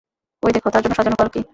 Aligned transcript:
ঐ 0.43 0.49
দেখো, 0.55 0.69
তার 0.69 0.81
জন্য 0.83 0.95
সাজানো 0.97 1.17
পালকি। 1.19 1.41